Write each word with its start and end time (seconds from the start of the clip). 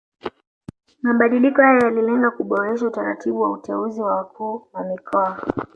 Mabadiliko 1.03 1.61
haya 1.61 1.79
yalilenga 1.79 2.31
kuboresha 2.31 2.87
utaratibu 2.87 3.41
wa 3.41 3.51
uteuzi 3.51 4.01
wa 4.01 4.15
wakuu 4.15 4.67
wa 4.73 4.83
mikoa 4.83 5.37